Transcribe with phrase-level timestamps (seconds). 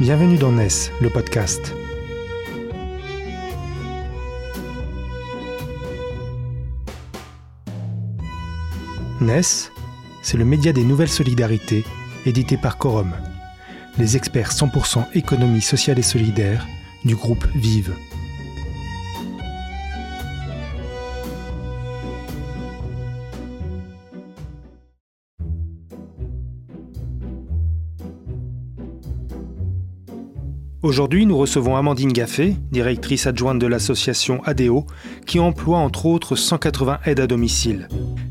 [0.00, 0.68] Bienvenue dans NES,
[1.00, 1.74] le podcast.
[9.20, 9.40] NES,
[10.22, 11.82] c'est le média des nouvelles solidarités,
[12.26, 13.12] édité par Quorum,
[13.98, 16.64] les experts 100% économie sociale et solidaire
[17.04, 17.92] du groupe Vive.
[30.88, 34.86] Aujourd'hui, nous recevons Amandine Gaffé, directrice adjointe de l'association ADO,
[35.26, 37.88] qui emploie entre autres 180 aides à domicile.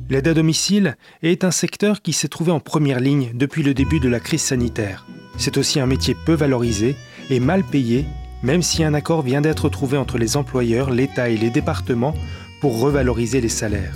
[0.10, 4.00] L'aide à domicile est un secteur qui s'est trouvé en première ligne depuis le début
[4.00, 5.06] de la crise sanitaire.
[5.38, 6.96] C'est aussi un métier peu valorisé
[7.30, 8.06] et mal payé,
[8.42, 12.16] même si un accord vient d'être trouvé entre les employeurs, l'État et les départements
[12.60, 13.94] pour revaloriser les salaires.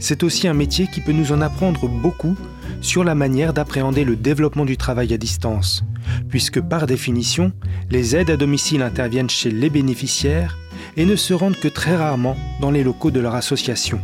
[0.00, 2.36] C'est aussi un métier qui peut nous en apprendre beaucoup
[2.82, 5.84] sur la manière d'appréhender le développement du travail à distance,
[6.28, 7.52] puisque par définition,
[7.90, 10.58] les aides à domicile interviennent chez les bénéficiaires
[10.96, 14.00] et ne se rendent que très rarement dans les locaux de leur association.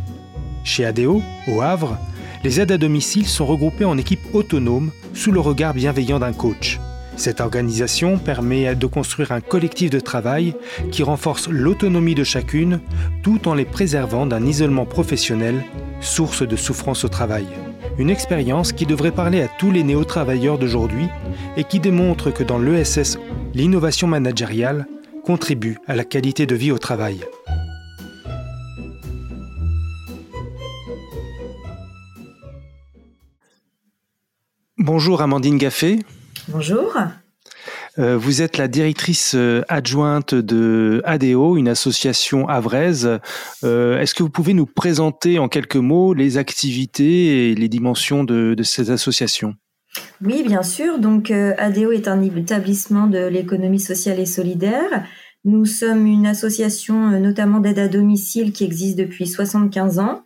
[0.63, 1.97] Chez ADO, au Havre,
[2.43, 6.79] les aides à domicile sont regroupées en équipes autonomes sous le regard bienveillant d'un coach.
[7.17, 10.55] Cette organisation permet de construire un collectif de travail
[10.89, 12.79] qui renforce l'autonomie de chacune
[13.23, 15.65] tout en les préservant d'un isolement professionnel,
[15.99, 17.45] source de souffrance au travail.
[17.99, 21.07] Une expérience qui devrait parler à tous les néo-travailleurs d'aujourd'hui
[21.57, 23.19] et qui démontre que dans l'ESS,
[23.53, 24.87] l'innovation managériale
[25.25, 27.19] contribue à la qualité de vie au travail.
[34.77, 35.99] Bonjour Amandine Gaffé.
[36.47, 36.95] Bonjour.
[37.99, 43.19] Euh, vous êtes la directrice euh, adjointe de ADO, une association havraise.
[43.63, 48.23] Euh, est-ce que vous pouvez nous présenter en quelques mots les activités et les dimensions
[48.23, 49.55] de, de ces associations?
[50.23, 50.99] Oui, bien sûr.
[50.99, 55.05] Donc ADO est un établissement de l'économie sociale et solidaire.
[55.43, 60.21] Nous sommes une association notamment d'aide à domicile qui existe depuis 75 ans.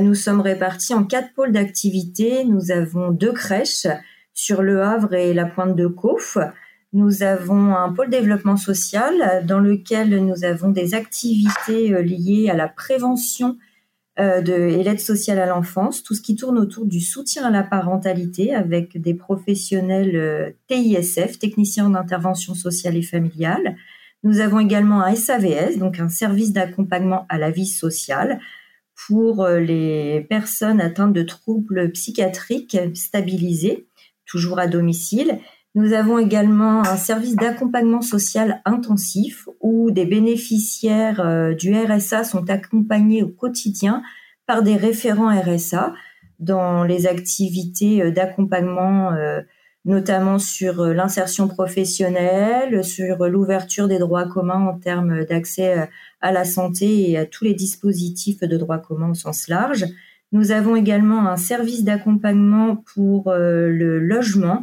[0.00, 2.44] Nous sommes répartis en quatre pôles d'activité.
[2.44, 3.88] Nous avons deux crèches
[4.32, 6.38] sur Le Havre et la Pointe de Cauf.
[6.94, 12.54] Nous avons un pôle développement social dans lequel nous avons des activités euh, liées à
[12.54, 13.58] la prévention
[14.20, 17.64] euh, et l'aide sociale à l'enfance, tout ce qui tourne autour du soutien à la
[17.64, 23.74] parentalité avec des professionnels euh, TISF, techniciens d'intervention sociale et familiale.
[24.22, 28.38] Nous avons également un SAVS, donc un service d'accompagnement à la vie sociale
[29.08, 33.88] pour les personnes atteintes de troubles psychiatriques stabilisés,
[34.24, 35.40] toujours à domicile.
[35.76, 42.48] Nous avons également un service d'accompagnement social intensif où des bénéficiaires euh, du RSA sont
[42.48, 44.00] accompagnés au quotidien
[44.46, 45.92] par des référents RSA
[46.38, 49.40] dans les activités euh, d'accompagnement, euh,
[49.84, 55.88] notamment sur l'insertion professionnelle, sur l'ouverture des droits communs en termes d'accès
[56.20, 59.84] à la santé et à tous les dispositifs de droits communs au sens large.
[60.30, 64.62] Nous avons également un service d'accompagnement pour le logement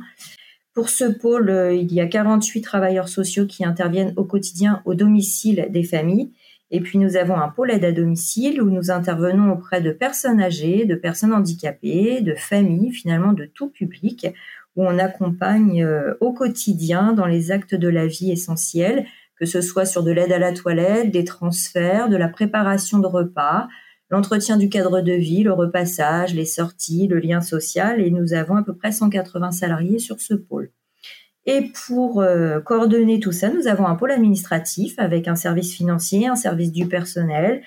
[0.74, 4.94] pour ce pôle, euh, il y a 48 travailleurs sociaux qui interviennent au quotidien au
[4.94, 6.32] domicile des familles.
[6.72, 10.42] Et puis nous avons un pôle aide à domicile où nous intervenons auprès de personnes
[10.42, 14.28] âgées, de personnes handicapées, de familles, finalement de tout public,
[14.78, 19.06] où on accompagne euh, au quotidien dans les actes de la vie essentiels,
[19.36, 23.08] que ce soit sur de l'aide à la toilette, des transferts, de la préparation de
[23.08, 23.68] repas,
[24.12, 28.58] l'entretien du cadre de vie, le repassage, les sorties, le lien social, et nous avons
[28.58, 30.70] à peu près 180 salariés sur ce pôle.
[31.46, 36.28] Et pour euh, coordonner tout ça, nous avons un pôle administratif avec un service financier,
[36.28, 37.64] un service du personnel,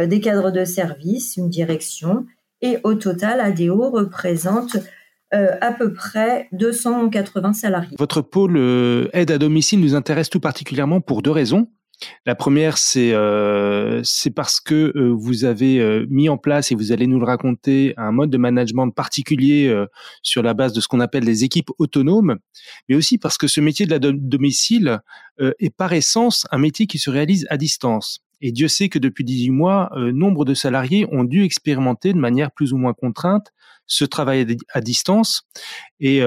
[0.00, 2.26] euh, des cadres de service, une direction,
[2.62, 4.76] et au total, ADO représente
[5.34, 7.96] euh, à peu près 280 salariés.
[7.98, 8.56] Votre pôle
[9.12, 11.68] aide à domicile nous intéresse tout particulièrement pour deux raisons.
[12.26, 14.02] La première, c'est euh,
[14.34, 17.94] parce que euh, vous avez euh, mis en place et vous allez nous le raconter
[17.96, 19.86] un mode de management particulier euh,
[20.22, 22.38] sur la base de ce qu'on appelle les équipes autonomes,
[22.88, 25.00] mais aussi parce que ce métier de la domicile
[25.38, 28.20] est par essence un métier qui se réalise à distance.
[28.40, 32.50] Et Dieu sait que depuis 18 mois, nombre de salariés ont dû expérimenter de manière
[32.52, 33.52] plus ou moins contrainte
[33.86, 35.42] ce travail à distance.
[36.00, 36.20] Et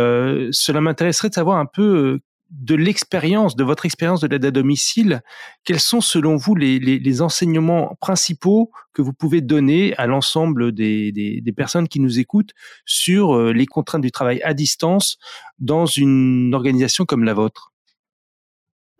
[0.51, 2.19] cela m'intéresserait de savoir un peu
[2.51, 5.21] de l'expérience, de votre expérience de l'aide à domicile,
[5.63, 11.87] quels sont selon vous les, enseignements principaux que vous pouvez donner à l'ensemble des, personnes
[11.87, 12.51] qui nous écoutent
[12.85, 15.17] sur euh, les contraintes du travail à distance
[15.59, 17.71] dans une organisation comme la vôtre?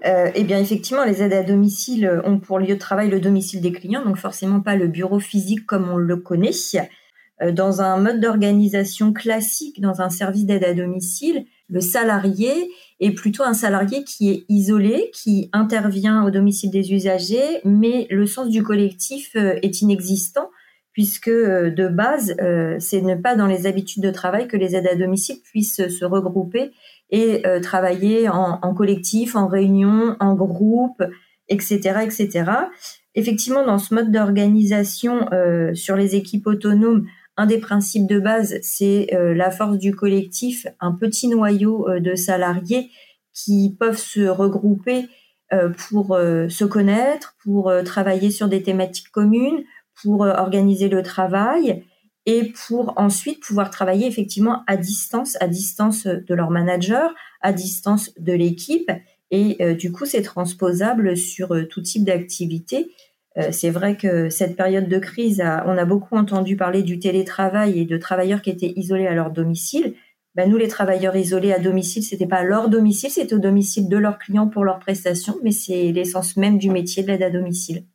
[0.06, 3.62] Euh, eh bien, effectivement, les aides à domicile ont pour lieu de travail le domicile
[3.62, 6.52] des clients, donc forcément pas le bureau physique comme on le connaît.
[7.42, 12.70] Euh, dans un mode d'organisation classique, dans un service d'aide à domicile, Le salarié
[13.00, 18.26] est plutôt un salarié qui est isolé, qui intervient au domicile des usagers, mais le
[18.26, 20.50] sens du collectif euh, est inexistant
[20.94, 24.78] puisque euh, de base, euh, c'est ne pas dans les habitudes de travail que les
[24.78, 26.72] aides à domicile puissent se regrouper
[27.12, 31.04] et travailler en, en, collectif, en réunion, en groupe,
[31.50, 32.52] etc., etc.
[33.14, 35.30] Effectivement, dans ce mode d'organisation
[35.76, 37.06] sur les équipes autonomes,
[37.38, 42.00] un des principes de base, c'est euh, la force du collectif, un petit noyau euh,
[42.00, 42.90] de salariés
[43.34, 45.08] qui peuvent se regrouper
[45.54, 49.64] euh, pour se connaître, pour travailler sur des thématiques communes,
[50.02, 51.84] pour organiser le travail
[52.26, 58.12] et pour ensuite pouvoir travailler effectivement à distance, à distance de leur manager, à distance
[58.18, 58.90] de l'équipe.
[59.32, 62.92] Et du coup, c'est transposable sur tout type d'activité.
[63.38, 67.80] Euh, c'est vrai que cette période de crise, on a beaucoup entendu parler du télétravail
[67.80, 69.94] et de travailleurs qui étaient isolés à leur domicile.
[70.36, 73.98] Ben, nous, les travailleurs isolés à domicile, c'était pas leur domicile, c'était au domicile de
[73.98, 77.86] leurs clients pour leurs prestations, mais c'est l'essence même du métier de l'aide à domicile.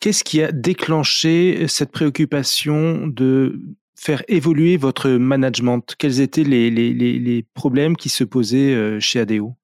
[0.00, 3.62] Qu'est-ce qui a déclenché cette préoccupation de
[3.96, 5.94] faire évoluer votre management?
[5.98, 9.54] Quels étaient les problèmes qui se posaient euh, chez ADO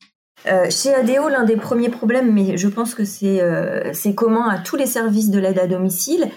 [0.47, 4.59] euh, chez ADO, l'un des premiers problèmes, mais je pense que c'est euh, commun à
[4.59, 6.31] tous les services de l'aide à domicile,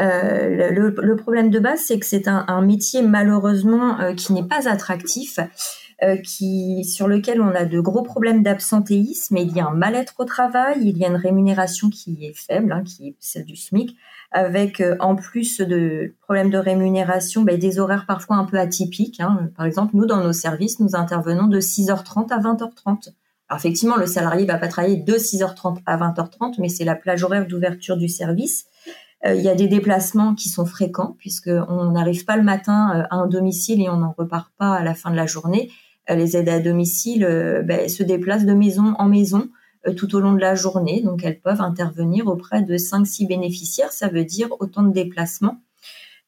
[0.00, 4.32] euh, le, le, problème de base, c'est que c'est un, un, métier malheureusement euh, qui
[4.32, 5.40] n'est pas attractif,
[6.04, 9.36] euh, qui sur lequel on a de gros problèmes d'absentéisme.
[9.38, 12.70] Il y a un mal-être au travail, il y a une rémunération qui est faible,
[12.72, 13.96] hein, qui est celle du SMIC,
[14.30, 19.18] avec en plus de problèmes de rémunération, ben, des horaires parfois un peu atypiques.
[19.20, 19.50] Hein.
[19.56, 23.14] Par exemple, nous dans nos services, nous intervenons de 6h30 à 20h30.
[23.48, 27.22] Alors effectivement, le salarié va pas travailler de 6h30 à 20h30, mais c'est la plage
[27.22, 28.66] horaire d'ouverture du service.
[29.26, 33.02] Euh, il y a des déplacements qui sont fréquents puisqu'on n'arrive pas le matin euh,
[33.10, 35.70] à un domicile et on n'en repart pas à la fin de la journée.
[36.10, 37.26] Euh, les aides à domicile
[37.64, 39.48] ben, se déplacent de maison en maison
[39.96, 44.08] tout au long de la journée, donc elles peuvent intervenir auprès de 5-6 bénéficiaires, ça
[44.08, 45.62] veut dire autant de déplacements.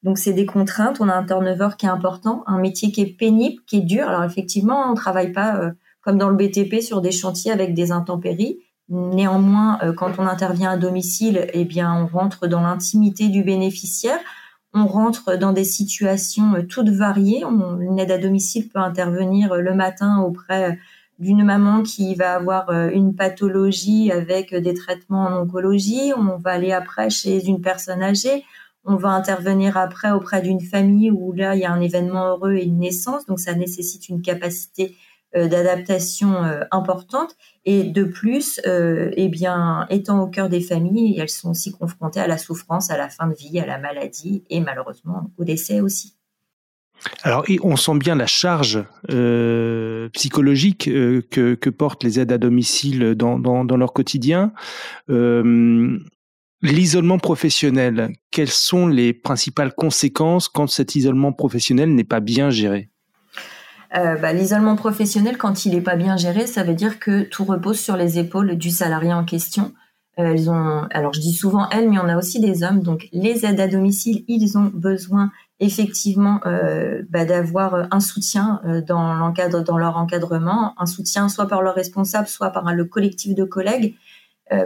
[0.03, 3.19] Donc c'est des contraintes, on a un turnover qui est important, un métier qui est
[3.19, 4.09] pénible, qui est dur.
[4.09, 7.93] Alors effectivement, on ne travaille pas comme dans le BTP sur des chantiers avec des
[7.93, 8.59] intempéries.
[8.91, 14.19] Néanmoins, euh, quand on intervient à domicile, eh bien, on rentre dans l'intimité du bénéficiaire.
[14.75, 17.45] On rentre dans des situations euh, toutes variées.
[17.45, 20.77] une aide à domicile peut intervenir euh, le matin auprès
[21.21, 26.13] d'une maman qui va avoir une pathologie avec des traitements en oncologie.
[26.17, 28.43] On va aller après chez une personne âgée.
[28.87, 32.55] On va intervenir après auprès d'une famille où là, il y a un événement heureux
[32.55, 33.27] et une naissance.
[33.27, 34.97] Donc, ça nécessite une capacité
[35.35, 41.29] d'adaptation euh, importante et de plus, euh, eh bien, étant au cœur des familles, elles
[41.29, 44.61] sont aussi confrontées à la souffrance, à la fin de vie, à la maladie et
[44.61, 46.17] malheureusement au décès aussi.
[47.23, 48.85] Alors, on sent bien la charge
[50.13, 54.53] psychologique que, portent les aides à domicile dans leur quotidien.
[56.63, 62.91] L'isolement professionnel, quelles sont les principales conséquences quand cet isolement professionnel n'est pas bien géré?
[63.97, 67.45] Euh, bah, l'isolement professionnel, quand il n'est pas bien géré, ça veut dire que tout
[67.45, 69.73] repose sur les épaules du salarié en question.
[70.19, 72.83] Euh, elles ont, alors je dis souvent elles, mais on a aussi des hommes.
[72.83, 79.13] Donc les aides à domicile, ils ont besoin effectivement euh, bah, d'avoir un soutien dans
[79.15, 83.45] l'encadre, dans leur encadrement, un soutien soit par leur responsable, soit par le collectif de
[83.45, 83.97] collègues,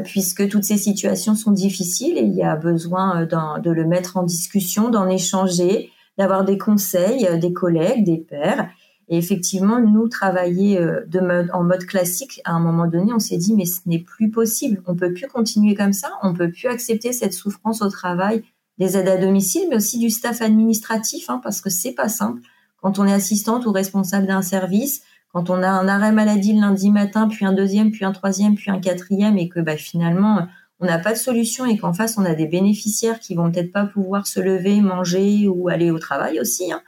[0.04, 4.22] puisque toutes ces situations sont difficiles et il y a besoin de le mettre en
[4.22, 8.70] discussion, d'en échanger, d'avoir des conseils des collègues, des pairs.
[9.14, 13.54] Et effectivement, nous travailler euh, en mode classique, à un moment donné, on s'est dit
[13.54, 14.82] mais ce n'est plus possible.
[14.86, 16.10] On peut plus continuer comme ça.
[16.24, 18.42] On peut plus accepter cette souffrance au travail
[18.78, 22.40] des aides à domicile, mais aussi du staff administratif, hein, parce que c'est pas simple.
[22.82, 25.02] Quand on est assistante ou responsable d'un service,
[25.32, 28.56] quand on a un arrêt maladie le lundi matin, puis un deuxième, puis un troisième,
[28.56, 30.48] puis un quatrième, et que bah, finalement
[30.80, 33.70] on n'a pas de solution et qu'en face on a des bénéficiaires qui vont peut-être
[33.70, 36.72] pas pouvoir se lever, manger ou aller au travail aussi.
[36.72, 36.82] Hein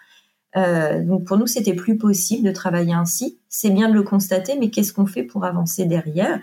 [0.56, 3.38] euh, donc pour nous, c'était plus possible de travailler ainsi.
[3.48, 6.40] C'est bien de le constater, mais qu'est-ce qu'on fait pour avancer derrière?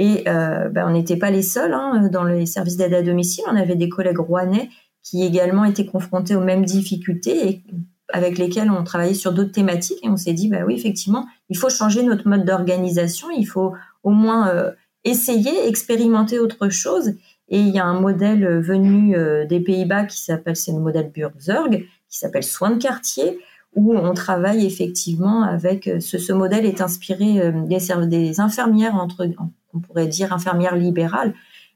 [0.00, 3.42] Et ben, on n'était pas les seuls hein, dans les services d'aide à domicile.
[3.50, 4.68] On avait des collègues rouennais
[5.02, 7.64] qui également étaient confrontés aux mêmes difficultés et
[8.12, 9.98] avec lesquels on travaillait sur d'autres thématiques.
[10.04, 13.28] Et on s'est dit, bah oui, effectivement, il faut changer notre mode d'organisation.
[13.36, 13.74] Il faut
[14.04, 14.70] au moins euh,
[15.02, 17.14] essayer, expérimenter autre chose.
[17.48, 19.16] Et il y a un modèle venu
[19.48, 23.38] des Pays-Bas qui s'appelle, c'est le modèle Burzorg, qui s'appelle soins de quartier,
[23.74, 29.28] où on travaille effectivement avec euh, ce, ce modèle est inspiré euh, des, infirmières entre
[29.74, 31.34] on pourrait dire infirmières libérales,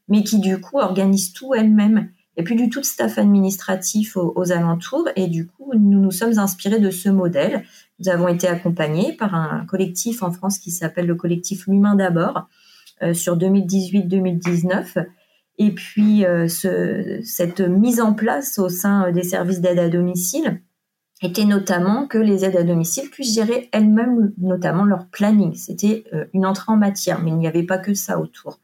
[0.08, 2.08] mais qui du coup organisent tout elles-mêmes.
[2.38, 6.38] Et puis du tout de staff administratif aux, alentours et du coup nous nous sommes
[6.38, 7.62] inspirés de ce modèle.
[7.98, 12.48] Nous avons été accompagnés par un collectif en France qui s'appelle le collectif L'Humain d'abord
[13.12, 15.06] sur 2018-2019.
[15.58, 16.24] Et puis,
[17.22, 20.62] cette mise en place au sein des services d'aide à domicile
[21.22, 25.54] était notamment que les aides à domicile puissent gérer elles-mêmes notamment leur planning.
[25.54, 28.58] C'était une entrée en matière, mais il n'y avait pas que ça autour.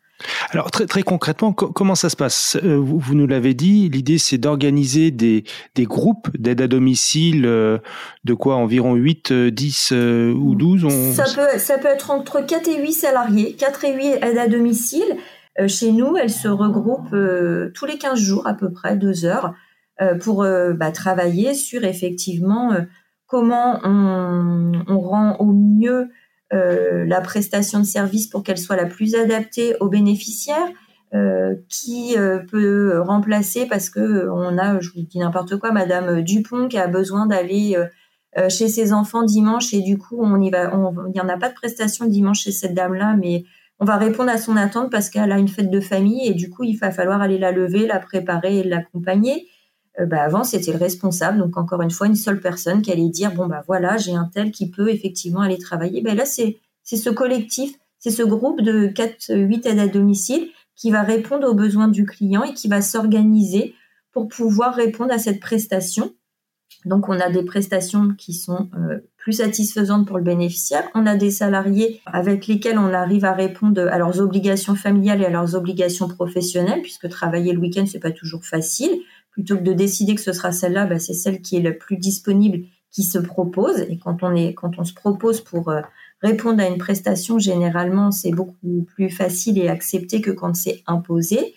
[0.50, 2.57] Alors très, très concrètement, comment ça se passe?
[2.65, 7.79] Euh, vous, nous l'avez dit, l'idée c'est d'organiser des, des groupes d'aide à domicile euh,
[8.25, 12.69] de quoi environ 8, 10 euh, ou 12 ça, peut, ça peut être entre 4
[12.69, 15.17] et 8 salariés, 4 et 8 aides à domicile.
[15.67, 17.17] chez nous, elles se regroupent
[17.75, 19.55] tous les 15 jours à peu près, 2 heures,
[20.21, 20.45] pour
[20.76, 22.73] bah, travailler sur effectivement
[23.28, 26.09] comment on, rend au mieux
[26.52, 30.69] euh, la prestation de service pour qu'elle soit la plus adaptée aux bénéficiaires,
[31.14, 36.23] euh, qui euh, peut remplacer parce que on a, je vous dis n'importe quoi, Madame
[36.23, 37.76] Dupont qui a besoin d'aller
[38.49, 40.71] chez ses enfants dimanche et du coup on y va,
[41.09, 43.45] il n'y en a pas de prestation dimanche chez cette dame-là, mais
[43.81, 46.49] on va répondre à son attente parce qu'elle a une fête de famille et du
[46.49, 49.49] coup il va falloir aller la lever, la préparer et l'accompagner.
[50.07, 53.35] Bah avant c'était le responsable, donc encore une fois une seule personne qui allait dire
[53.35, 56.02] bon bah voilà j'ai un tel qui peut effectivement aller travailler.
[56.02, 60.90] Ben là c'est ce collectif, c'est ce groupe de 4 8 aides à domicile qui
[60.90, 63.75] va répondre aux besoins du client et qui va s'organiser
[64.12, 66.12] pour pouvoir répondre à cette prestation.
[66.85, 70.88] Donc on a des prestations qui sont euh, plus satisfaisantes pour le bénéficiaire.
[70.95, 75.26] On a des salariés avec lesquels on arrive à répondre à leurs obligations familiales et
[75.26, 79.00] à leurs obligations professionnelles, puisque travailler le week-end c'est pas toujours facile
[79.38, 81.97] plutôt que de décider que ce sera celle-là, bah, c'est celle qui est la plus
[81.97, 83.78] disponible qui se propose.
[83.88, 85.80] Et quand on est, quand on se propose pour euh,
[86.21, 91.54] répondre à une prestation, généralement, c'est beaucoup plus facile et accepté que quand c'est imposé.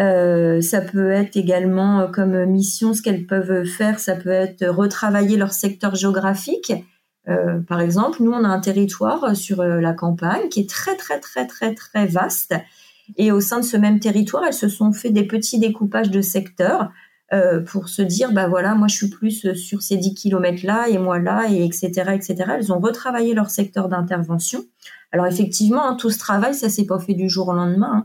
[0.00, 4.66] Euh, ça peut être également euh, comme mission, ce qu'elles peuvent faire, ça peut être
[4.66, 6.72] retravailler leur secteur géographique.
[7.68, 11.46] par exemple, nous, on a un territoire sur la campagne qui est très, très, très,
[11.46, 12.54] très, très vaste
[13.16, 16.20] et au sein de ce même territoire, elles se sont fait des petits découpages de
[16.20, 16.90] secteurs
[17.32, 20.88] euh, pour se dire, bah voilà, moi je suis plus sur ces 10 kilomètres là
[20.88, 22.34] et moi là, et etc., etc.
[22.56, 24.64] Elles ont retravaillé leur secteur d'intervention.
[25.12, 28.04] Alors effectivement, hein, tout ce travail, ça s'est pas fait du jour au lendemain.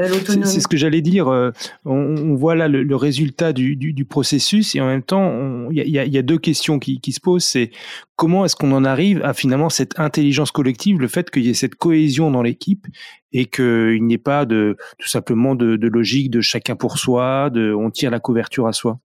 [0.00, 1.28] Euh, c'est ce que j'allais dire.
[1.28, 1.50] Euh,
[1.84, 6.38] on, voit là le, résultat du, processus et en même temps, il y, a, deux
[6.38, 7.44] questions qui, se posent.
[7.44, 7.70] C'est
[8.16, 11.54] comment est-ce qu'on en arrive à finalement cette intelligence collective, le fait qu'il y ait
[11.54, 12.86] cette cohésion dans l'équipe
[13.32, 17.74] et qu'il n'y ait pas de tout simplement de, logique de chacun pour soi, de
[17.74, 19.00] on tire la couverture à soi?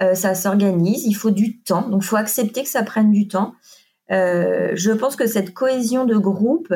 [0.00, 3.28] Euh, ça s'organise, il faut du temps, donc il faut accepter que ça prenne du
[3.28, 3.54] temps.
[4.08, 6.72] je pense que cette cohésion de groupe,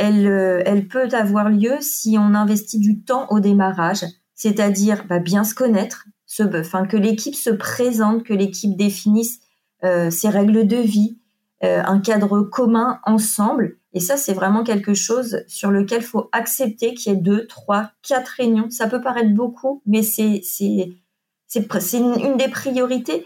[0.00, 5.44] euh, elle, peut avoir lieu si on investit du temps au démarrage, c'est-à-dire bah, bien
[5.44, 9.38] se connaître, que l'équipe se présente, que l'équipe définisse
[9.84, 11.20] euh, ses règles de vie,
[11.62, 13.76] euh, un cadre commun ensemble.
[13.92, 17.46] Et ça, c'est vraiment quelque chose sur lequel il faut accepter qu'il y ait deux,
[17.46, 18.68] trois, quatre réunions.
[18.70, 20.42] Ça peut paraître beaucoup, mais c'est
[21.92, 23.24] une, une des priorités.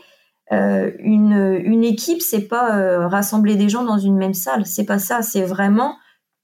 [0.51, 4.67] une, une équipe, c'est pas rassembler des gens dans une même salle.
[4.67, 5.23] C'est pas ça.
[5.23, 5.95] C'est vraiment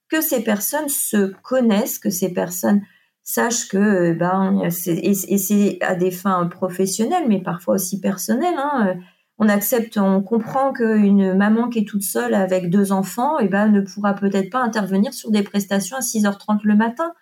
[0.09, 2.83] que ces personnes se connaissent, que ces personnes
[3.25, 4.71] sachent que euh, ben et,
[5.15, 8.59] c'est à des fins professionnelles, mais parfois aussi personnelles.
[8.59, 8.95] Hein, euh,
[9.39, 13.49] on accepte, on comprend qu'une maman qui est toute seule avec deux enfants, et eh
[13.49, 17.13] ben ne pourra peut-être pas intervenir sur des prestations à 6h30 le matin.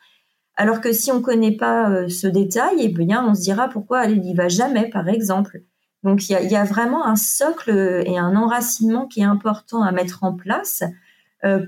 [0.56, 3.68] Alors que si on ne connaît pas euh, ce détail, eh bien on se dira
[3.68, 5.62] pourquoi elle n'y va jamais, par exemple.
[6.02, 10.24] Donc il y a, vraiment un socle et un enracinement qui est important à mettre
[10.24, 10.82] en place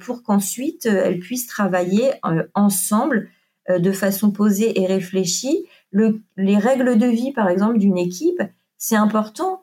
[0.00, 3.28] pour qu'ensuite euh, elles puissent travailler euh, ensemble
[3.70, 5.64] de façon posée et réfléchie.
[5.92, 8.42] les règles de vie, par exemple, d'une équipe,
[8.76, 9.62] c'est important.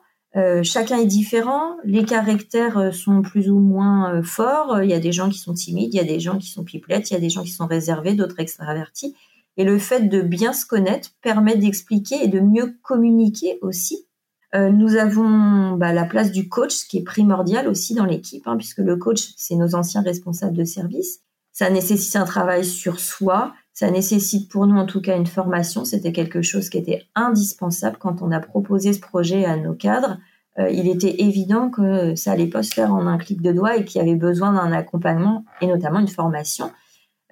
[0.64, 4.82] chacun est différent, les caractères sont plus ou moins forts.
[4.82, 6.64] Il y a des gens qui sont timides, il y a des gens qui sont
[6.64, 9.14] pipelettes, il y a des gens qui sont réservés, d'autres extravertis.
[9.56, 14.08] Et le fait de bien se connaître permet d'expliquer et de mieux communiquer aussi
[14.54, 18.56] euh, nous avons bah, la place du coach qui est primordial aussi dans l'équipe, hein,
[18.56, 21.20] puisque le coach, c'est nos anciens responsables de service.
[21.52, 25.84] Ça nécessite un travail sur soi, ça nécessite pour nous en tout cas une formation.
[25.84, 30.18] C'était quelque chose qui était indispensable quand on a proposé ce projet à nos cadres.
[30.58, 33.76] Euh, il était évident que ça allait pas se faire en un clic de doigt
[33.76, 36.70] et qu'il y avait besoin d'un accompagnement et notamment une formation.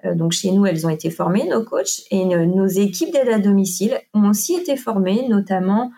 [0.05, 3.37] Euh, donc chez nous, elles ont été formées, nos coachs, et nos équipes d'aide à
[3.37, 5.91] domicile ont aussi été formées, notamment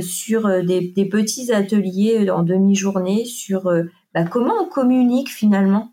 [0.00, 5.92] sur euh, des, petits ateliers en demi-journée sur euh, bah, comment on communique finalement.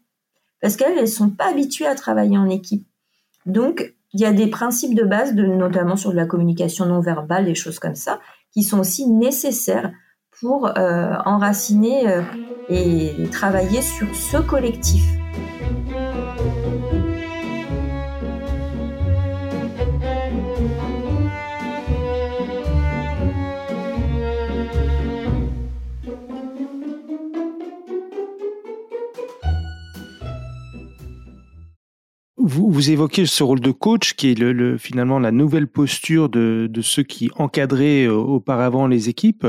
[0.62, 2.88] Parce qu'elles ne sont pas habituées à travailler en équipe.
[3.46, 7.02] Donc, il y a des principes de base, de, notamment sur de la communication non
[7.02, 8.20] verbale, des choses comme ça,
[8.52, 9.92] qui sont aussi nécessaires
[10.40, 12.22] pour enraciner
[12.70, 15.04] et travailler sur ce collectif.
[32.48, 36.68] Vous, vous, évoquez ce rôle de coach qui est le, finalement la nouvelle posture de,
[36.70, 39.48] de, ceux qui encadraient euh, auparavant les équipes.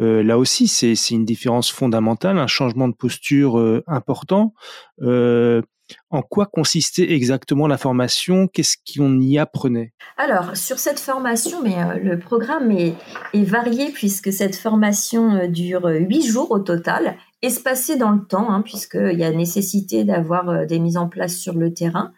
[0.00, 4.52] Euh, là aussi, c'est une différence fondamentale, un changement de posture euh, important.
[5.00, 5.62] Euh,
[6.10, 8.48] en quoi consistait exactement la formation?
[8.48, 9.92] Qu'est-ce qu'on y apprenait?
[10.16, 12.94] Alors, sur cette formation, mais, le programme est,
[13.34, 19.18] varié puisque cette formation dure huit jours au total espacé dans le temps, hein, puisqu'il
[19.18, 22.12] y a nécessité d'avoir euh, des mises en place sur le terrain.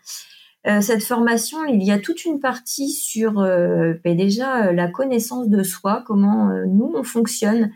[0.66, 5.48] Euh, cette formation, il y a toute une partie sur euh, ben déjà la connaissance
[5.48, 7.70] de soi, comment nous on fonctionne,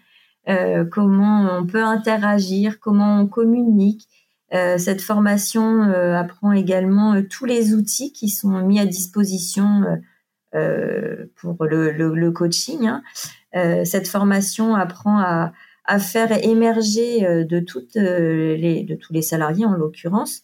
[0.90, 4.08] comment on peut interagir, comment on communique.
[4.52, 9.82] Cette formation apprend également tous les outils qui sont mis à disposition
[10.52, 12.86] pour le, coaching.
[12.86, 13.02] Hein.
[13.84, 17.64] cette formation apprend à, faire émerger euh, de
[17.96, 20.42] euh, tous les salariés en l'occurrence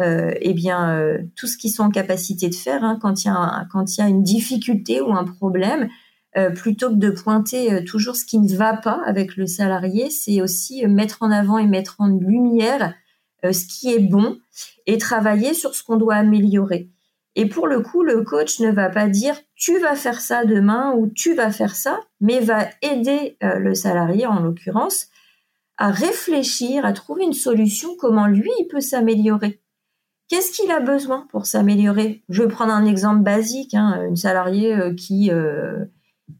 [0.00, 3.98] euh, eh bien euh, tout ce qu'ils sont en capacité de faire hein, quand il
[3.98, 5.88] y a une difficulté ou un problème
[6.36, 10.40] euh, plutôt que de pointer toujours ce qui ne va pas avec le salarié c'est
[10.40, 12.94] aussi mettre en avant et mettre en lumière
[13.42, 14.38] ce qui est bon
[14.86, 16.90] et travailler sur ce qu'on doit améliorer
[17.38, 20.92] et pour le coup, le coach ne va pas dire tu vas faire ça demain
[20.96, 25.06] ou tu vas faire ça, mais va aider euh, le salarié, en l'occurrence,
[25.76, 29.60] à réfléchir, à trouver une solution, comment lui, il peut s'améliorer.
[30.26, 32.24] Qu'est-ce qu'il a besoin pour s'améliorer?
[32.28, 35.84] Je vais prendre un exemple basique, hein, une salariée euh, qui, euh,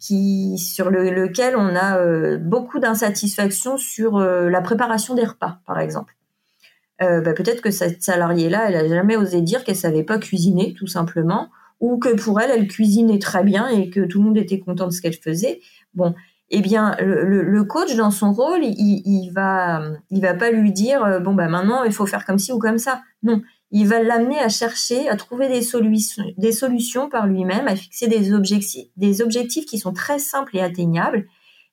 [0.00, 6.18] qui, sur lequel on a beaucoup d'insatisfaction sur la préparation des repas, par exemple.
[7.00, 10.74] Euh, bah, peut-être que cette salariée-là, elle a jamais osé dire qu'elle savait pas cuisiner,
[10.74, 11.48] tout simplement,
[11.80, 14.86] ou que pour elle, elle cuisinait très bien et que tout le monde était content
[14.86, 15.60] de ce qu'elle faisait.
[15.94, 16.14] Bon,
[16.50, 21.04] eh bien, le, coach dans son rôle, il, il, va, il va pas lui dire
[21.04, 23.02] euh, bon bah maintenant il faut faire comme ci ou comme ça.
[23.22, 27.76] Non, il va l'amener à chercher, à trouver des solutions, des solutions par lui-même, à
[27.76, 31.26] fixer des objectifs, des objectifs qui sont très simples et atteignables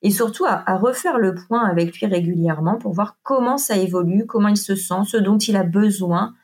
[0.06, 4.50] et surtout à, refaire le point avec lui régulièrement pour voir comment ça évolue, comment
[4.50, 6.36] il se sent, ce dont il a besoin,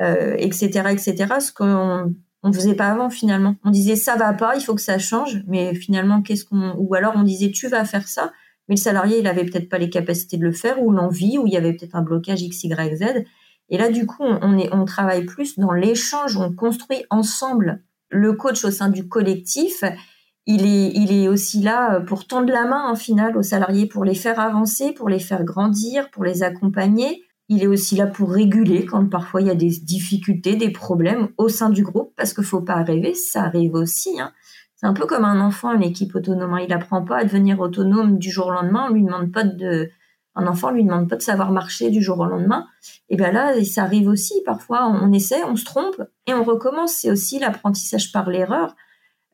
[0.00, 1.40] euh, etc., etc.
[1.40, 3.56] Ce qu'on on faisait pas avant finalement.
[3.64, 6.94] On disait ça va pas, il faut que ça change, mais finalement qu'est-ce qu'on ou
[6.94, 8.32] alors on disait tu vas faire ça,
[8.68, 11.48] mais le salarié il avait peut-être pas les capacités de le faire ou l'envie ou
[11.48, 13.24] il y avait peut-être un blocage x y z.
[13.70, 18.34] Et là du coup on est on travaille plus dans l'échange, on construit ensemble le
[18.34, 19.82] coach au sein du collectif
[20.54, 24.14] il est, aussi là euh, pour tendre la main en finale aux salariés, pour les
[24.14, 27.22] faire avancer, pour les faire grandir, pour les accompagner.
[27.48, 31.28] Il est aussi là pour réguler quand parfois il y a des difficultés, des problèmes
[31.36, 34.20] au sein du groupe, parce qu'il faut pas rêver, ça arrive aussi.
[34.20, 34.32] Hein.
[34.76, 36.54] C'est un peu comme un enfant, une équipe autonome.
[36.54, 36.64] Hein.
[36.66, 38.86] Il apprend pas à devenir autonome du jour au lendemain.
[38.88, 39.90] On lui demande pas de,
[40.36, 42.66] un enfant lui demande pas de savoir marcher du jour au lendemain.
[43.08, 44.34] Et bien là, ça arrive aussi.
[44.46, 46.92] Parfois, on essaie, on se trompe et on recommence.
[46.92, 48.74] C'est aussi l'apprentissage par l'erreur.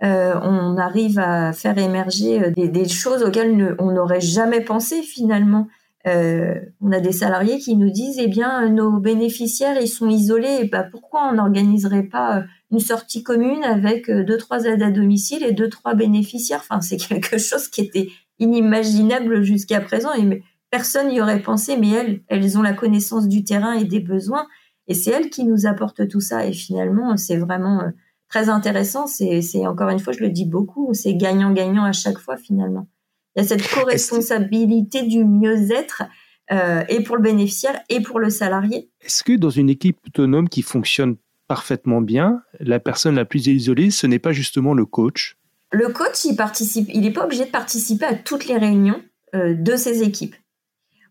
[0.03, 5.69] Euh, on arrive à faire émerger euh, des, choses auxquelles on n'aurait jamais pensé finalement.
[6.07, 10.59] Euh, on a des salariés qui nous disent eh bien nos bénéficiaires ils sont isolés.
[10.61, 15.43] Et bah, pourquoi on n'organiserait pas une sortie commune avec deux trois aides à domicile
[15.43, 16.61] et deux trois bénéficiaires?
[16.61, 20.13] Enfin c'est quelque chose qui était inimaginable jusqu'à présent.
[20.13, 24.01] Et personne n'y aurait pensé mais elles elles ont la connaissance du terrain et des
[24.01, 24.47] besoins.
[24.89, 26.47] Et c'est elles qui nous apportent tout ça.
[26.47, 27.81] Et finalement c'est vraiment
[28.29, 29.07] très intéressant.
[29.07, 32.89] C'est encore une fois, je le dis beaucoup, c'est gagnant-gagnant à chaque fois finalement.
[33.35, 36.05] Il y a cette co-responsabilité du mieux-être
[36.53, 38.89] euh, et pour le bénéficiaire et pour le salarié.
[39.01, 41.17] Est-ce que dans une équipe autonome qui fonctionne
[41.49, 45.37] parfaitement bien, la personne la plus isolée, ce n'est pas justement le coach?
[45.73, 49.03] Le coach, il participe, il n'est pas obligé de participer à toutes les réunions
[49.35, 50.37] euh, de ses équipes.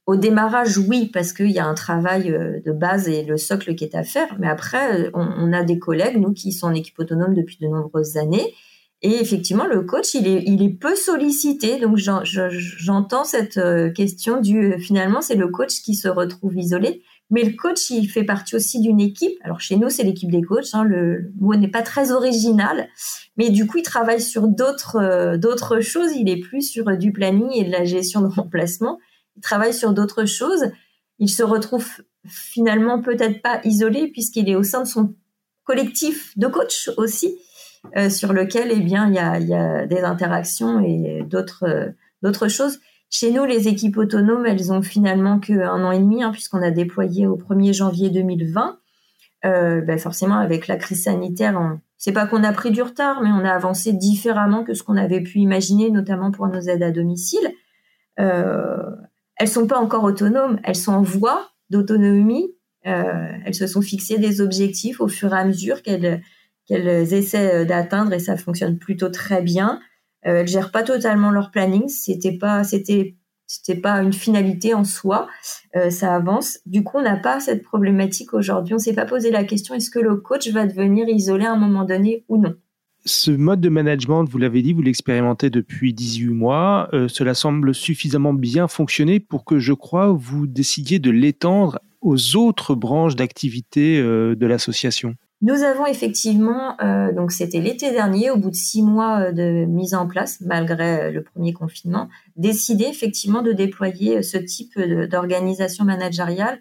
[0.08, 3.74] Au démarrage, oui, parce qu'il y a un travail euh, de base et le socle
[3.74, 4.36] qui est à faire.
[4.38, 7.68] Mais après, euh, on, a des collègues, nous, qui sont en équipe autonome depuis de
[7.68, 8.54] nombreuses années.
[9.02, 11.80] Et effectivement, le coach, il est, il est peu sollicité.
[11.80, 17.02] Donc, j'entends cette euh, question du, finalement, c'est le coach qui se retrouve isolé.
[17.32, 19.34] Mais le coach, il fait partie aussi d'une équipe.
[19.42, 20.70] Alors, chez nous, c'est l'équipe des coachs.
[20.74, 22.90] Hein, le mot n'est pas très original.
[23.38, 26.12] Mais du coup, il travaille sur d'autres, d'autres choses.
[26.16, 29.00] Il est plus sur du planning et de la gestion de remplacement
[29.36, 30.72] il travaille sur d'autres choses,
[31.20, 31.88] il se retrouve
[32.28, 35.14] finalement peut-être pas isolé puisqu'il est au sein de son
[35.64, 37.38] collectif de coachs aussi,
[37.96, 39.20] euh, sur lequel eh bien il y
[39.54, 42.80] a, des interactions et d'autres d'autres choses.
[43.10, 46.72] Chez nous, les équipes autonomes, elles ont finalement qu'un an et demi, hein, puisqu'on a
[46.72, 48.80] déployé au 1er janvier 2020.
[49.46, 53.30] Euh, ben forcément, avec la crise sanitaire, c'est pas qu'on a pris du retard, mais
[53.30, 56.92] on a avancé différemment que ce qu'on avait pu imaginer, notamment pour nos aides à
[56.92, 57.48] domicile.
[58.20, 58.90] Euh,
[59.38, 62.52] elles sont pas encore autonomes, elles sont en voie d'autonomie.
[62.88, 66.22] Euh, elles se sont fixées des objectifs au fur et à mesure qu'elles
[66.68, 69.80] qu'elles essaient d'atteindre et ça fonctionne plutôt très bien.
[70.26, 71.88] Euh, elles gèrent pas totalement leur planning.
[71.88, 75.28] C'était pas, c'était, c'était pas une finalité en soi.
[75.76, 76.60] Euh, ça avance.
[76.66, 78.74] Du coup, on n'a pas cette problématique aujourd'hui.
[78.74, 81.58] On s'est pas posé la question est-ce que le coach va devenir isolé à un
[81.58, 82.56] moment donné ou non?
[83.06, 86.90] Ce mode de management, vous l'avez dit, vous l'expérimentez depuis 18 mois.
[86.94, 92.36] Euh, cela semble suffisamment bien fonctionner pour que, je crois, vous décidiez de l'étendre aux
[92.36, 95.16] autres branches d'activité de l'association.
[95.42, 99.66] Nous avons effectivement, euh, donc c'était l'été dernier, au bout de six mois euh, de
[99.66, 105.86] mise en place, malgré euh, le premier confinement, décidé effectivement de déployer ce type d'organisation
[105.86, 106.60] managériale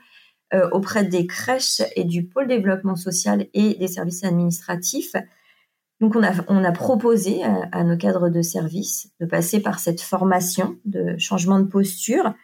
[0.70, 5.16] auprès des crèches et du pôle développement social et des services administratifs.
[6.05, 9.79] Donc on a, on a proposé à, à nos cadres de service de passer par
[9.79, 12.35] cette formation de changement de posture.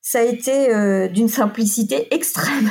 [0.00, 2.70] Ça a été d'une simplicité extrême.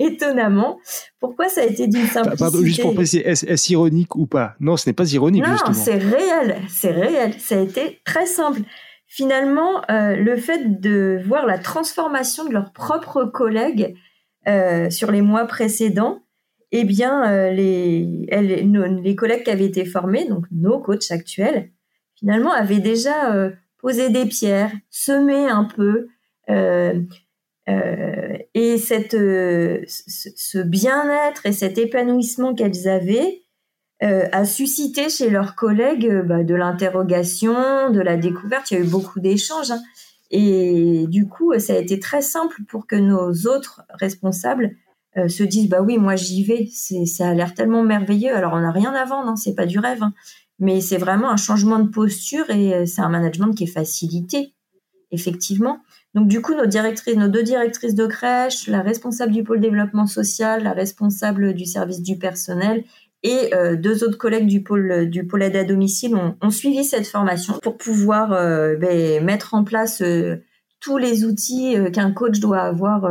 [0.00, 0.78] étonnamment.
[1.20, 4.56] Pourquoi ça a été d'une simplicité Pardon, juste pour préciser, est-ce ironique ou pas?
[4.58, 7.34] Non, ce n'est pas ironique, non, c'est réel, c'est réel.
[7.38, 8.62] Ça a été très simple.
[9.06, 13.94] Finalement, euh, le fait de voir la transformation de leurs propres collègues
[14.48, 16.20] euh, sur les mois précédents,
[16.72, 21.70] eh bien, euh, les, les collègues qui avaient été formés, donc nos coachs actuels,
[22.14, 26.08] finalement, avaient déjà posé des pierres, semé un peu,
[27.70, 33.42] euh, et cette, euh, ce bien-être et cet épanouissement qu'elles avaient
[34.02, 38.70] euh, a suscité chez leurs collègues bah, de l'interrogation, de la découverte.
[38.70, 39.70] Il y a eu beaucoup d'échanges.
[39.70, 39.82] Hein.
[40.30, 44.76] Et du coup, ça a été très simple pour que nos autres responsables
[45.16, 46.68] se disent bah oui, moi j'y vais.
[46.72, 48.34] C'est, ça a l'air tellement merveilleux.
[48.34, 50.12] Alors on n'a rien à vendre, hein, c'est pas du rêve, hein.
[50.58, 54.54] mais c'est vraiment un changement de posture et c'est un management qui est facilité,
[55.10, 55.78] effectivement.
[56.14, 60.06] Donc du coup, nos directrices, nos deux directrices de crèche, la responsable du pôle développement
[60.06, 62.84] social, la responsable du service du personnel
[63.22, 67.06] et euh, deux autres collègues du pôle du pôle aide à domicile ont, suivi cette
[67.06, 70.36] formation pour pouvoir euh, ben, mettre en place euh,
[70.80, 73.04] tous les outils qu'un coach doit avoir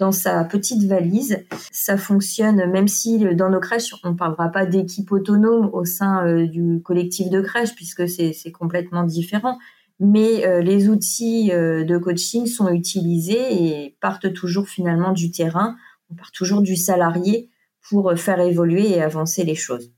[0.00, 1.44] dans sa petite valise.
[1.70, 6.44] Ça fonctionne, même si dans nos crèches, on ne parlera pas d'équipe autonome au sein
[6.46, 9.58] du collectif de crèche, puisque c'est complètement différent
[10.00, 15.76] mais euh, les outils euh, de coaching sont utilisés et partent toujours finalement du terrain,
[16.10, 17.50] on part toujours du salarié
[17.88, 19.92] pour euh, faire évoluer et avancer les choses.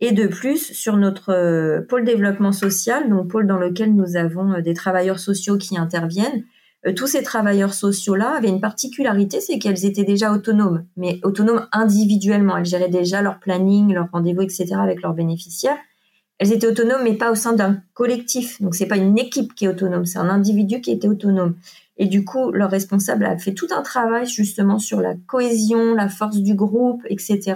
[0.00, 4.74] Et de plus, sur notre pôle développement social, donc pôle dans lequel nous avons des
[4.74, 6.44] travailleurs sociaux qui interviennent,
[6.96, 12.56] tous ces travailleurs sociaux-là avaient une particularité, c'est qu'elles étaient déjà autonomes, mais autonomes individuellement.
[12.56, 14.74] Elles géraient déjà leur planning, leur rendez-vous, etc.
[14.80, 15.78] avec leurs bénéficiaires
[16.42, 18.60] elles étaient autonomes, mais pas au sein d'un collectif.
[18.60, 21.54] Donc, c'est pas une équipe qui est autonome, c'est un individu qui était autonome.
[21.98, 26.08] Et du coup, leur responsable a fait tout un travail justement sur la cohésion, la
[26.08, 27.54] force du groupe, etc.,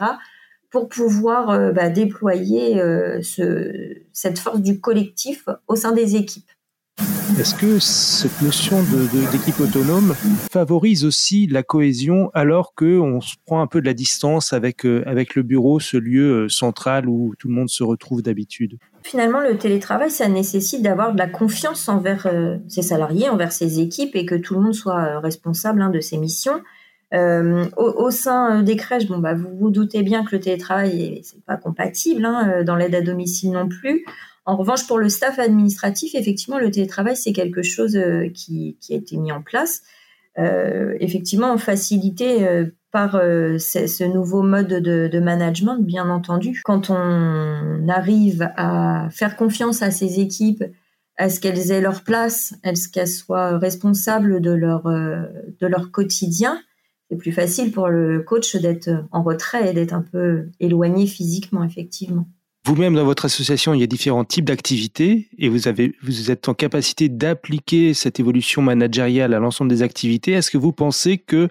[0.70, 3.20] pour pouvoir euh, bah, déployer euh,
[4.12, 6.48] cette force du collectif au sein des équipes.
[7.34, 8.78] Est-ce que cette notion
[9.32, 10.14] d'équipe autonome
[10.50, 15.02] favorise aussi la cohésion alors qu'on se prend un peu de la distance avec, euh,
[15.06, 18.78] avec le bureau, ce lieu euh, central où tout le monde se retrouve d'habitude?
[19.02, 23.80] Finalement, le télétravail, ça nécessite d'avoir de la confiance envers euh, ses salariés, envers ses
[23.80, 26.62] équipes et que tout le monde soit responsable hein, de ses missions.
[27.12, 31.56] au, sein des crèches, bon, bah, vous vous doutez bien que le télétravail, c'est pas
[31.56, 34.04] compatible hein, dans l'aide à domicile non plus.
[34.46, 38.94] En revanche, pour le staff administratif, effectivement, le télétravail, c'est quelque chose euh, qui, a
[38.94, 39.82] été mis en place,
[40.38, 46.62] euh, effectivement, facilité euh, par ce, nouveau mode de, management, bien entendu.
[46.64, 50.64] Quand on arrive à faire confiance à ces équipes,
[51.18, 55.90] à ce qu'elles aient leur place, à ce qu'elles soient responsables de leur, de leur
[55.90, 56.58] quotidien,
[57.10, 61.64] c'est plus facile pour le coach d'être en retrait et d'être un peu éloigné physiquement,
[61.64, 62.26] effectivement.
[62.66, 67.08] Vous-même, dans votre association, il y a différents types d'activités et vous, êtes en capacité
[67.08, 70.32] d'appliquer cette évolution managériale à l'ensemble des activités.
[70.32, 71.48] Est-ce que vous pensez que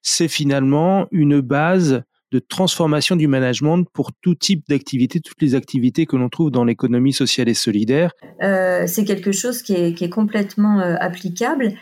[0.00, 6.06] c'est finalement une base de transformation du management pour tout type d'activité, toutes les activités
[6.06, 8.12] que l'on trouve dans l'économie sociale et solidaire?
[8.40, 11.72] Euh, C'est quelque chose qui est, complètement euh, applicable.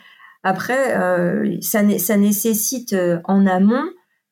[0.44, 3.84] Après, euh, ça, nécessite en amont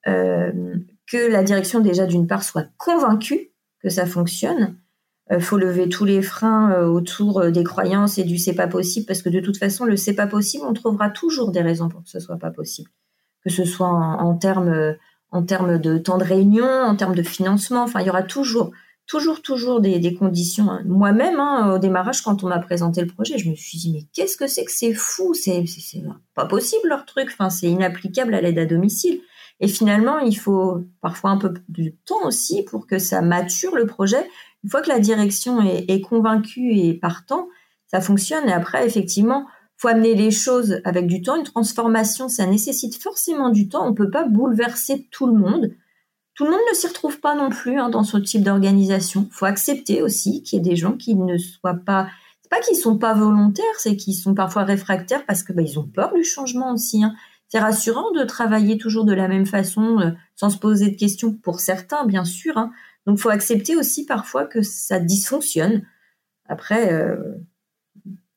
[0.06, 3.49] que la direction déjà d'une part soit convaincue
[3.82, 4.76] que ça fonctionne.
[5.30, 9.22] il faut lever tous les freins autour des croyances et du c'est pas possible parce
[9.22, 12.10] que de toute façon le c'est pas possible on trouvera toujours des raisons pour que
[12.10, 12.90] ce soit pas possible
[13.44, 14.96] que ce soit en, termes
[15.30, 18.72] en de temps de réunion en termes de financement enfin il y aura toujours
[19.10, 20.70] toujours, toujours des, conditions.
[20.70, 20.82] Hein.
[20.86, 24.04] Moi-même, hein, au démarrage, quand on m'a présenté le projet, je me suis dit, mais
[24.12, 25.64] qu'est-ce que c'est que c'est fou C'est
[26.36, 27.28] pas possible leur truc.
[27.32, 29.20] Enfin, c'est inapplicable à l'aide à domicile.
[29.60, 33.86] Et finalement, il faut parfois un peu de temps aussi pour que ça mature le
[33.86, 34.26] projet.
[34.64, 37.48] Une fois que la direction est, convaincue et partant,
[37.86, 38.48] ça fonctionne.
[38.48, 39.46] Et après, effectivement,
[39.76, 41.36] faut amener les choses avec du temps.
[41.36, 43.86] Une transformation, ça nécessite forcément du temps.
[43.86, 45.70] On peut pas bouleverser tout le monde.
[46.34, 49.28] Tout le monde ne s'y retrouve pas non plus hein, dans ce type d'organisation.
[49.30, 52.08] Faut accepter aussi qu'il y ait des gens qui ne soient pas,
[52.48, 55.86] pas qu'ils sont pas volontaires, c'est qu'ils sont parfois réfractaires parce que bah, ils ont
[55.86, 57.04] peur du changement aussi.
[57.04, 57.14] Hein.
[57.50, 61.32] C'est rassurant de travailler toujours de la même façon, euh, sans se poser de questions
[61.32, 62.56] pour certains, bien sûr.
[62.56, 62.70] Hein.
[63.06, 65.82] Donc, faut accepter aussi parfois que ça dysfonctionne.
[66.48, 67.16] Après, euh,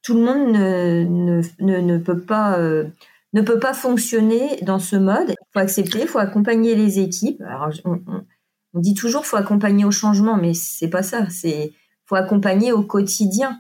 [0.02, 2.86] tout le monde ne, ne, ne, peut pas euh,
[3.34, 5.30] ne peut pas fonctionner dans ce mode.
[5.30, 7.42] Il faut accepter, il faut accompagner les équipes.
[7.42, 11.30] Alors, on, dit toujours faut accompagner au changement, mais c'est pas ça.
[11.30, 11.74] C'est
[12.06, 13.58] faut accompagner au quotidien.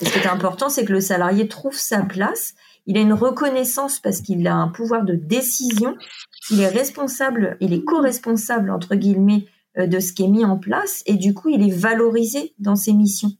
[0.00, 2.54] ce qui est important, c'est que le salarié trouve sa place.
[2.86, 5.96] Il a une reconnaissance parce qu'il a un pouvoir de décision.
[6.50, 9.46] Il est responsable, il est co-responsable entre guillemets
[9.78, 12.76] euh, de ce qui est mis en place et du coup, il est valorisé dans
[12.76, 13.32] ses missions.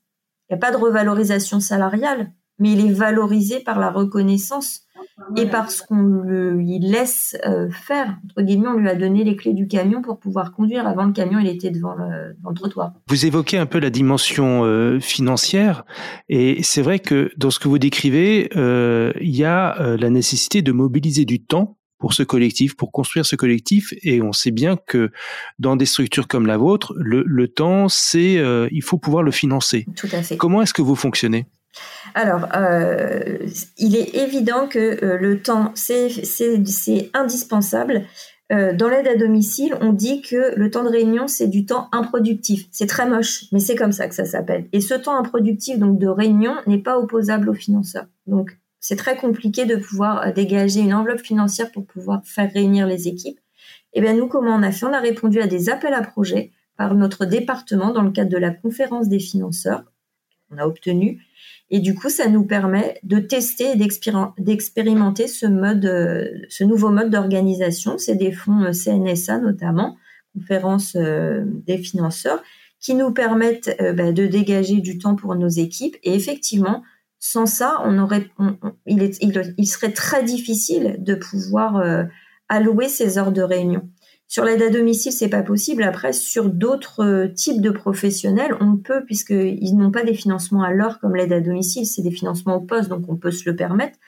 [0.48, 4.83] Il n'y a pas de revalorisation salariale, mais il est valorisé par la reconnaissance
[5.36, 9.52] et parce qu'on lui laisse euh, faire, entre guillemets, on lui a donné les clés
[9.52, 10.86] du camion pour pouvoir conduire.
[10.86, 12.92] Avant le camion, il était devant le, trottoir.
[13.08, 15.84] Vous évoquez un peu la dimension euh, financière,
[16.28, 20.62] et c'est vrai que dans ce que vous décrivez, euh, il y a la nécessité
[20.62, 23.94] de mobiliser du temps pour ce collectif, pour construire ce collectif.
[24.02, 25.10] Et on sait bien que
[25.58, 29.86] dans des structures comme la vôtre, le, le temps, c'est, il faut pouvoir le financer.
[29.96, 30.36] Tout à fait.
[30.36, 31.46] Comment est-ce que vous fonctionnez?
[32.14, 33.38] Alors, euh,
[33.78, 36.10] il est évident que euh, le temps, c'est
[37.14, 38.02] indispensable.
[38.52, 41.88] Euh, dans l'aide à domicile, on dit que le temps de réunion, c'est du temps
[41.92, 42.66] improductif.
[42.70, 44.66] C'est très moche, mais c'est comme ça que ça s'appelle.
[44.72, 48.06] Et ce temps improductif, donc de réunion, n'est pas opposable aux financeurs.
[48.26, 53.08] Donc, c'est très compliqué de pouvoir dégager une enveloppe financière pour pouvoir faire réunir les
[53.08, 53.38] équipes.
[53.94, 54.84] Et eh bien, nous, comment on a fait?
[54.84, 58.36] On a répondu à des appels à projets par notre département dans le cadre de
[58.36, 59.84] la conférence des financeurs.
[60.58, 61.20] A obtenu
[61.70, 67.10] et du coup, ça nous permet de tester et d'expérimenter ce euh, ce nouveau mode
[67.10, 67.98] d'organisation.
[67.98, 69.96] C'est des fonds euh, CNSA notamment,
[70.34, 72.42] conférence euh, des financeurs,
[72.80, 75.96] qui nous permettent bah, de dégager du temps pour nos équipes.
[76.02, 76.82] Et effectivement,
[77.18, 78.28] sans ça, on aurait,
[78.86, 81.82] il, serait très difficile de pouvoir
[82.50, 83.88] allouer ces heures de réunion.
[84.26, 85.82] Sur l'aide à domicile, c'est pas possible.
[85.82, 90.72] Après, sur d'autres euh, types de professionnels, on peut, puisqu'ils n'ont pas des financements à
[90.72, 93.54] l'heure comme l'aide à domicile, c'est des financements au poste, donc on peut se le
[93.54, 93.98] permettre.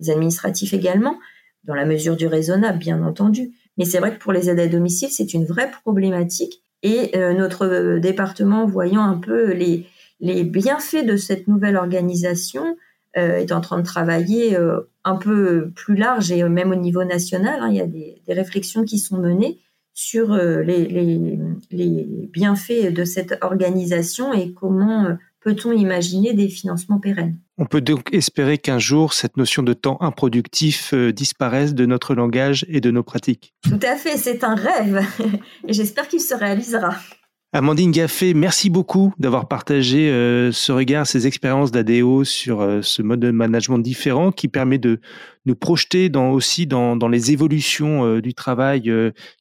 [0.00, 1.18] Les administratifs également,
[1.64, 3.52] dans la mesure du raisonnable, bien entendu.
[3.76, 6.62] Mais c'est vrai que pour les aides à domicile, c'est une vraie problématique.
[6.82, 9.86] Et euh, notre euh, département, voyant un peu les,
[10.20, 12.76] les bienfaits de cette nouvelle organisation,
[13.16, 14.56] est en train de travailler
[15.06, 17.60] un peu plus large et même au niveau national.
[17.60, 19.60] Hein, il y a des, réflexions qui sont menées
[19.94, 21.38] sur euh, les,
[22.32, 27.38] bienfaits de cette organisation et comment euh, peut-on imaginer des financements pérennes.
[27.56, 32.14] On peut donc espérer qu'un jour, cette notion de temps improductif euh, disparaisse de notre
[32.14, 33.54] langage et de nos pratiques.
[33.62, 35.00] Tout à fait, c'est un rêve
[35.68, 36.96] et j'espère qu'il se réalisera.
[37.52, 43.02] Amandine Gaffé, merci beaucoup d'avoir partagé euh, ce regard, ces expériences d'ADO sur euh, ce
[43.02, 45.00] mode de management différent qui permet de
[45.46, 48.92] nous projeter dans, aussi dans, les évolutions euh, du travail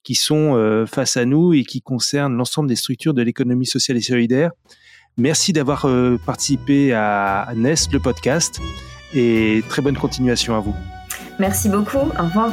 [0.04, 4.02] qui sont face à nous et qui concernent l'ensemble des structures de l'économie sociale et
[4.02, 4.52] solidaire.
[5.18, 5.88] Merci d'avoir
[6.26, 8.60] participé à NEST, le podcast,
[9.14, 10.76] et très bonne continuation à vous.
[11.40, 11.98] Merci beaucoup.
[11.98, 12.52] Au revoir.